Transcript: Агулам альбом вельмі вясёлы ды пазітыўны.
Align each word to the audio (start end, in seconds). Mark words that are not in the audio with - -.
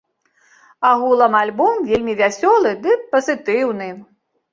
Агулам 0.91 1.33
альбом 1.41 1.83
вельмі 1.89 2.15
вясёлы 2.21 2.71
ды 2.87 2.95
пазітыўны. 3.13 3.91